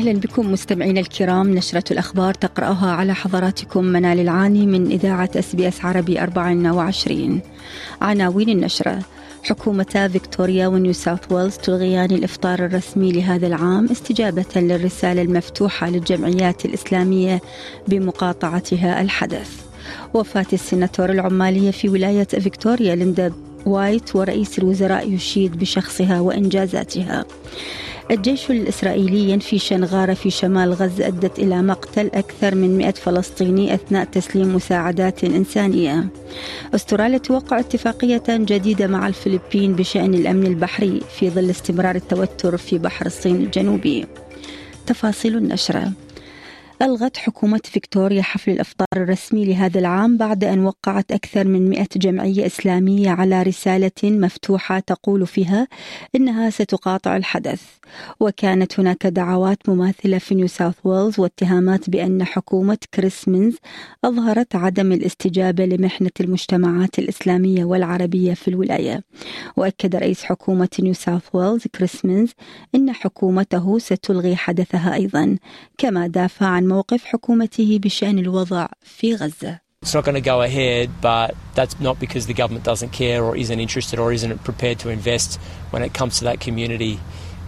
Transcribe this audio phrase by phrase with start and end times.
[0.00, 1.54] أهلا بكم مستمعينا الكرام.
[1.54, 7.40] نشرة الأخبار تقرأها على حضراتكم منال العاني من إذاعة أس بي أس عربي 24
[8.00, 8.98] عناوين النشرة؟
[9.42, 17.40] حكومتا فيكتوريا ونيو ساوث ويلز تلغيان الإفطار الرسمي لهذا العام استجابة للرسالة المفتوحة للجمعيات الإسلامية
[17.88, 19.50] بمقاطعتها الحدث.
[20.14, 23.32] وفاة السناتور العمالية في ولاية فيكتوريا ليندا
[23.66, 27.24] وايت ورئيس الوزراء يشيد بشخصها وإنجازاتها.
[28.10, 33.74] الجيش الإسرائيلي ينفي شن غارة في شمال غزة أدت إلى مقتل أكثر من 100 فلسطيني
[33.74, 36.08] أثناء تسليم مساعدات إنسانية.
[36.74, 43.06] أستراليا توقع اتفاقية جديدة مع الفلبين بشأن الأمن البحري في ظل استمرار التوتر في بحر
[43.06, 44.06] الصين الجنوبي.
[44.86, 45.92] تفاصيل النشرة.
[46.82, 52.46] ألغت حكومة فيكتوريا حفل الإفطار الرسمي لهذا العام بعد أن وقعت أكثر من 100 جمعية
[52.46, 55.68] إسلامية على رسالة مفتوحة تقول فيها
[56.14, 57.62] إنها ستقاطع الحدث.
[58.20, 63.56] وكانت هناك دعوات مماثلة في نيو ساوث ويلز واتهامات بأن حكومة كريسمنز
[64.04, 69.00] أظهرت عدم الاستجابة لمحنة المجتمعات الإسلامية والعربية في الولاية.
[69.56, 72.30] وأكد رئيس حكومة نيو ساوث ويلز كريسمنز
[72.74, 75.36] إن حكومته ستلغي حدثها أيضا.
[75.78, 80.89] كما دافع عن موقف حكومته بشأن الوضع في غزة It's not going to go ahead,
[80.99, 84.89] but that's not because the government doesn't care or isn't interested or isn't prepared to
[84.89, 86.99] invest when it comes to that community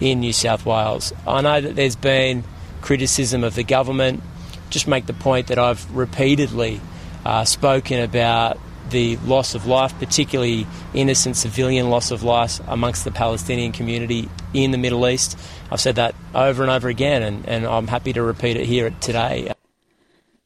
[0.00, 1.14] in New South Wales.
[1.26, 2.44] I know that there's been
[2.82, 4.22] criticism of the government.
[4.68, 6.80] Just make the point that I've repeatedly
[7.24, 8.58] uh, spoken about
[8.90, 14.70] the loss of life, particularly innocent civilian loss of life amongst the Palestinian community in
[14.70, 15.38] the Middle East.
[15.71, 18.93] I've said that over and over again, and, and I'm happy to repeat it here
[18.99, 19.50] today.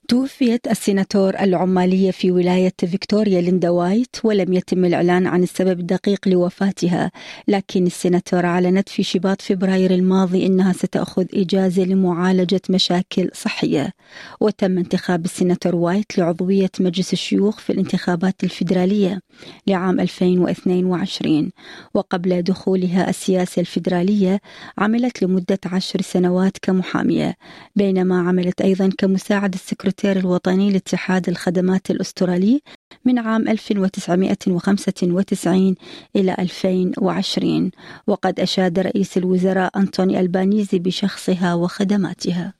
[0.08, 7.12] توفيت السيناتور العمالية في ولاية فيكتوريا ليندا وايت ولم يتم الإعلان عن السبب الدقيق لوفاتها.
[7.48, 13.94] لكن السيناتور أعلنت في شباط فبراير الماضي أنها ستأخذ إجازة لمعالجة مشاكل صحية.
[14.42, 19.20] وتم انتخاب السيناتور وايت لعضوية مجلس الشيوخ في الانتخابات الفيدرالية
[19.68, 21.52] لعام 2022
[21.94, 24.42] وقبل دخولها السياسة الفيدرالية
[24.78, 27.36] عملت لمدة عشر سنوات كمحامية
[27.76, 32.62] بينما عملت أيضا كمساعد السكرتير السكرتير الوطني لاتحاد الخدمات الأسترالي
[33.06, 35.76] من عام 1995
[36.16, 37.72] إلى 2020
[38.08, 42.54] وقد أشاد رئيس الوزراء أنتوني ألبانيزي بشخصها وخدماتها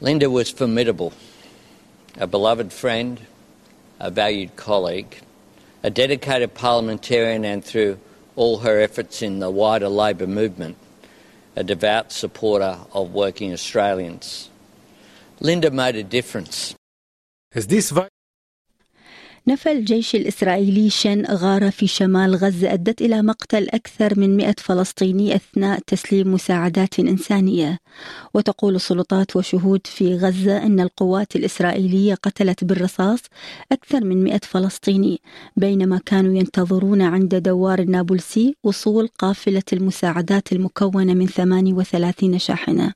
[0.00, 1.12] Linda was formidable,
[2.16, 3.20] a beloved friend,
[4.00, 5.20] a valued colleague,
[5.82, 7.98] a dedicated parliamentarian and through
[8.36, 10.76] all her efforts in the wider Labor movement,
[11.56, 14.48] a devout supporter of working Australians.
[15.40, 16.74] Linda made a difference.
[17.54, 17.90] As this
[19.48, 25.36] نفى الجيش الإسرائيلي شن غارة في شمال غزة أدت إلى مقتل أكثر من 100 فلسطيني
[25.36, 27.78] أثناء تسليم مساعدات إنسانية.
[28.34, 33.20] وتقول سلطات وشهود في غزة أن القوات الإسرائيلية قتلت بالرصاص
[33.72, 35.20] أكثر من 100 فلسطيني
[35.56, 42.92] بينما كانوا ينتظرون عند دوار النابلسي وصول قافلة المساعدات المكونة من 38 شاحنة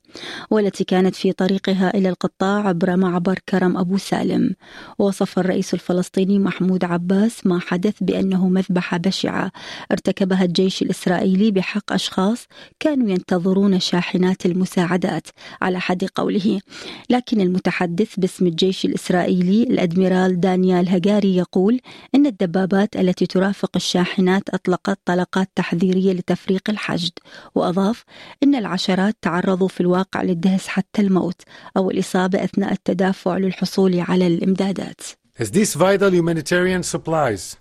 [0.51, 4.55] والتي كانت في طريقها إلى القطاع عبر معبر كرم أبو سالم.
[4.99, 9.51] وصف الرئيس الفلسطيني محمود عباس ما حدث بأنه مذبحة بشعة.
[9.91, 12.47] ارتكبها الجيش الإسرائيلي بحق أشخاص
[12.79, 15.27] كانوا ينتظرون شاحنات المساعدات
[15.61, 16.61] على حد قوله.
[17.09, 21.79] لكن المتحدث باسم الجيش الإسرائيلي الأدميرال دانيال هجاري يقول
[22.15, 27.11] إن الدبابات التي ترافق الشاحنات أطلقت طلقات تحذيرية لتفريق الحشد.
[27.55, 28.03] وأضاف
[28.43, 31.41] إن العشرات تعرضوا في الواقع للدهس حتى الموت
[31.77, 35.22] أو الإصابة أثناء التدافع للحصول على الإمدادات.
[35.39, 37.57] As these vital humanitarian supplies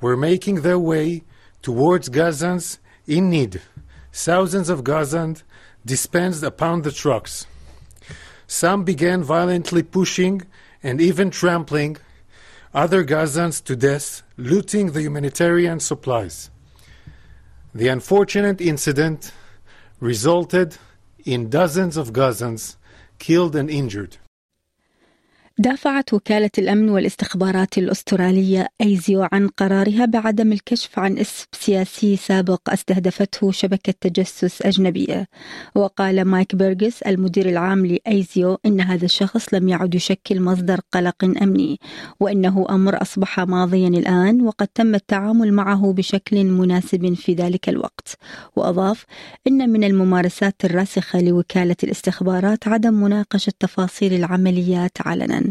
[0.00, 1.24] were making their way
[1.60, 3.60] towards Gazans in need,
[4.12, 5.42] thousands of Gazans
[5.84, 7.46] dispensed upon the trucks.
[8.46, 10.42] Some began violently pushing
[10.84, 11.96] and even trampling
[12.72, 16.50] other Gazans to death, looting the humanitarian supplies.
[17.74, 19.32] The unfortunate incident
[19.98, 20.76] resulted
[21.24, 22.76] in dozens of Gazans
[23.18, 24.18] killed and injured.
[25.58, 33.52] دافعت وكالة الأمن والاستخبارات الأسترالية أيزيو عن قرارها بعدم الكشف عن إسم سياسي سابق استهدفته
[33.52, 35.28] شبكة تجسس أجنبية.
[35.74, 41.80] وقال مايك بيرغس المدير العام لأيزيو إن هذا الشخص لم يعد يشكل مصدر قلق أمني
[42.20, 48.14] وإنه أمر أصبح ماضيا الآن وقد تم التعامل معه بشكل مناسب في ذلك الوقت.
[48.56, 49.04] وأضاف
[49.46, 55.45] إن من الممارسات الراسخة لوكالة الاستخبارات عدم مناقشة تفاصيل العمليات علنا.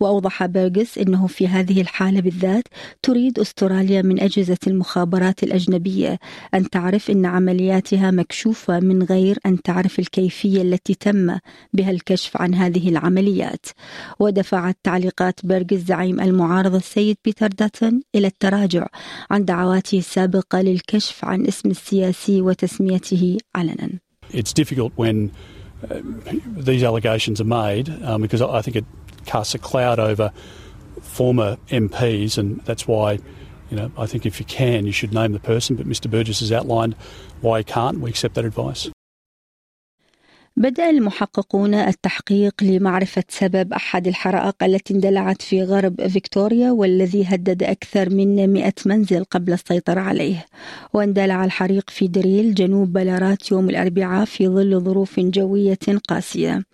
[0.00, 2.64] وأوضح بيرغس أنه في هذه الحالة بالذات
[3.02, 6.18] تريد أستراليا من أجهزة المخابرات الأجنبية
[6.54, 11.38] أن تعرف أن عملياتها مكشوفة من غير أن تعرف الكيفية التي تم
[11.72, 13.66] بها الكشف عن هذه العمليات.
[14.18, 18.86] ودفعت تعليقات بيرغس زعيم المعارضة السيد بيتر داتن إلى التراجع
[19.30, 23.90] عن دعواته السابقة للكشف عن اسم السياسي وتسميته علنا.
[24.30, 25.30] It's difficult when
[25.90, 26.00] uh,
[26.68, 28.84] these allegations are made um, because I think it
[29.28, 30.32] casts a cloud over
[31.02, 33.20] former MPs, and that's why,
[33.70, 35.76] you know, I think if you can, you should name the person.
[35.76, 36.10] But Mr.
[36.10, 36.96] Burgess has outlined
[37.40, 38.00] why he can't.
[38.00, 38.90] We accept that advice.
[40.58, 48.10] بدأ المحققون التحقيق لمعرفة سبب أحد الحرائق التي اندلعت في غرب فيكتوريا والذي هدد أكثر
[48.10, 50.46] من 100 منزل قبل السيطرة عليه.
[50.92, 55.78] واندلع الحريق في دريل جنوب بلارات يوم الأربعاء في ظل ظروف جوية
[56.08, 56.64] قاسية.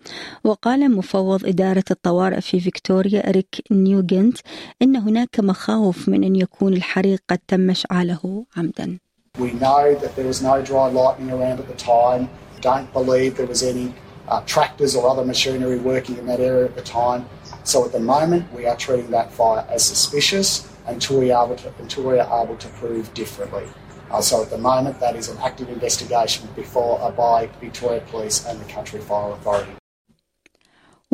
[0.43, 4.37] وقال مفوض إدارة الطوارئ في فيكتوريا ريك نيوغنت
[4.81, 8.97] إن هناك مخاوف من أن يكون الحريق قد تم إشعاله عمدا.
[9.37, 12.29] We know that there was no dry lightning around at the time.
[12.65, 13.93] Don't believe there was any
[14.27, 17.29] uh, tractors or other machinery working in that area at the time.
[17.63, 21.57] So at the moment, we are treating that fire as suspicious until we are able
[21.57, 23.67] to, until we are able to prove differently.
[24.09, 28.47] Uh, so at the moment, that is an active investigation before uh, by Victoria Police
[28.47, 29.69] and the Country Fire Authority.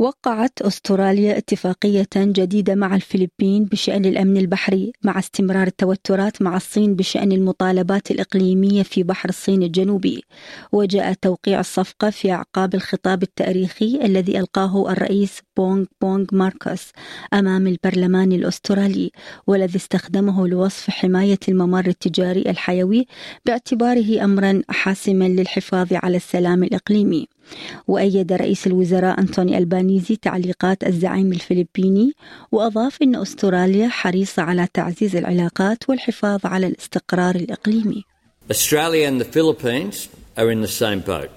[0.01, 7.31] وقعت أستراليا اتفاقية جديدة مع الفلبين بشأن الأمن البحري مع استمرار التوترات مع الصين بشأن
[7.31, 10.24] المطالبات الإقليمية في بحر الصين الجنوبي.
[10.71, 16.92] وجاء توقيع الصفقه في أعقاب الخطاب التاريخي الذي ألقاه الرئيس بونغ بونغ ماركوس
[17.33, 19.12] أمام البرلمان الأسترالي
[19.48, 23.07] والذي استخدمه لوصف حماية الممر التجاري الحيوي
[23.45, 27.27] باعتباره امرا حاسما للحفاظ على السلام الإقليمي.
[27.88, 32.13] وأيد رئيس الوزراء أنتوني ألبانيزي تعليقات الزعيم الفلبيني
[32.51, 38.04] وأضاف أن أستراليا حريصة على تعزيز العلاقات والحفاظ على الاستقرار الإقليمي.
[38.50, 41.31] Australia and the Philippines are in the same boat,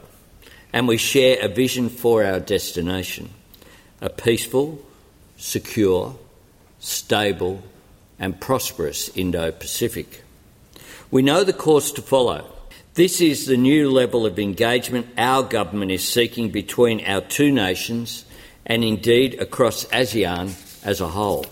[0.72, 3.43] and we share a vision for our destination.
[4.00, 4.80] A peaceful,
[5.36, 6.16] secure,
[6.78, 7.62] stable,
[8.18, 10.22] and prosperous Indo Pacific.
[11.10, 12.50] We know the course to follow.
[12.94, 18.24] This is the new level of engagement our government is seeking between our two nations
[18.66, 20.54] and indeed across ASEAN
[20.84, 21.46] as a whole.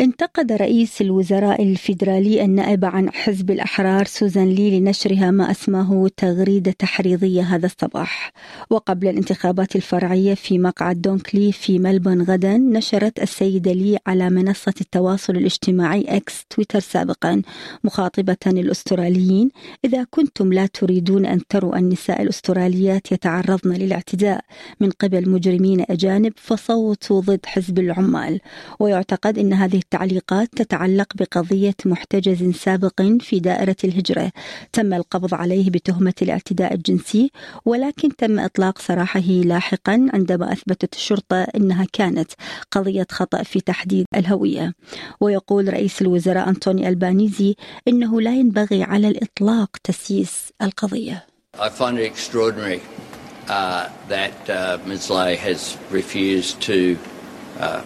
[0.00, 7.42] انتقد رئيس الوزراء الفيدرالي النائب عن حزب الأحرار سوزان لي لنشرها ما أسماه تغريدة تحريضية
[7.42, 8.32] هذا الصباح.
[8.70, 15.36] وقبل الانتخابات الفرعية في مقعد دونكلي في ملبورن غدا نشرت السيدة لي على منصة التواصل
[15.36, 17.42] الاجتماعي إكس تويتر سابقا
[17.84, 19.50] مخاطبة الأستراليين
[19.84, 24.44] إذا كنتم لا تريدون أن تروا النساء الأستراليات يتعرضن للاعتداء
[24.80, 28.40] من قبل مجرمين أجانب فصوتوا ضد حزب العمال
[28.80, 34.32] ويعتقد أن هذه التعليقات تتعلق بقضية محتجز سابق في دائرة الهجرة
[34.72, 37.30] تم القبض عليه بتهمة الاعتداء الجنسي
[37.64, 42.32] ولكن تم إطلاق سراحه لاحقا عندما أثبتت الشرطة أنها كانت
[42.70, 44.74] قضية خطأ في تحديد الهوية
[45.20, 47.56] ويقول رئيس الوزراء أنتوني ألبانيزي
[47.88, 51.26] أنه لا ينبغي على الإطلاق تسييس القضية
[51.58, 52.80] I find it extraordinary
[53.48, 55.10] uh, that uh, Ms.
[55.10, 56.96] Lay has refused to
[57.58, 57.82] uh,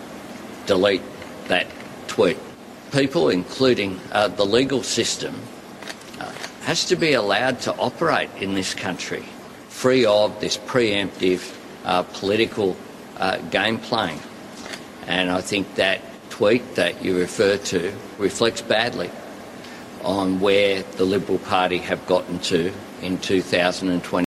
[0.67, 1.03] delete
[1.49, 1.67] that
[2.15, 2.39] tweet.
[2.93, 5.35] People, including uh, the legal system,
[6.21, 6.31] uh,
[6.63, 9.25] has to be allowed to operate in this country
[9.69, 11.53] free of this preemptive
[11.85, 12.77] uh, political
[13.17, 14.21] uh, game playing.
[15.09, 19.11] And I think that tweet that you refer to reflects badly
[20.05, 24.34] on where the Liberal Party have gotten to in 2024.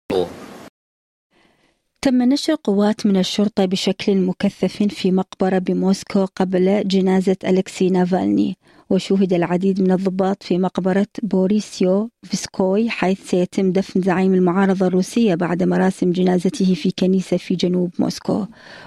[2.03, 8.57] تم نشر قوات من الشرطة بشكل مكثف في مقبرة بموسكو قبل جنازة ألكسي نافالني
[8.91, 16.13] وشوهد العديد من الضباط في مقبرة بوريسوفسكوي حيث سيتم دفن زعيم المعارضة الروسية بعد مراسم
[16.13, 18.47] جنازته في كنيسة في جنوب موسكو.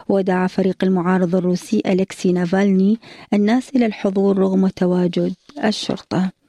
[0.10, 3.00] ودعا فريق المعارضة الروسي ألكسي نافالني
[3.34, 6.43] الناس إلى الحضور رغم تواجد الشرطة.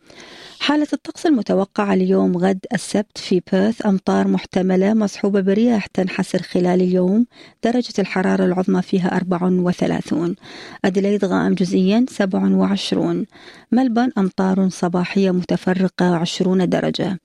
[0.65, 7.27] حالة الطقس المتوقعة اليوم غد السبت في بيرث أمطار محتملة مصحوبة برياح تنحسر خلال اليوم.
[7.65, 10.37] درجة الحرارة العظمى فيها 34
[10.85, 13.27] أدليد غائم جزئيا 27
[13.73, 17.19] ملبون أمطار صباحية متفرقة 20 درجة.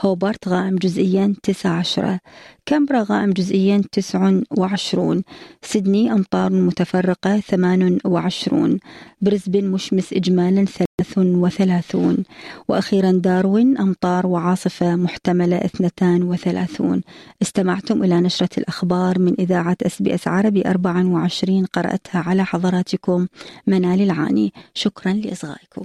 [0.00, 2.18] هوبرت غائم جزئيا 19
[2.66, 5.22] كامبرا غائم جزئيا 29
[5.62, 8.78] سيدني أمطار متفرقة 28
[9.20, 10.66] بريسبن مشمس إجمالا
[11.02, 12.24] 33
[12.68, 17.02] وأخيرا داروين أمطار وعاصفة محتملة 32
[17.42, 23.26] استمعتم إلى نشرة الأخبار من إذاعة أس بي أس عربي 24 قرأتها على حضراتكم
[23.66, 24.52] منال العاني.
[24.74, 25.84] شكرا لإصغائكم.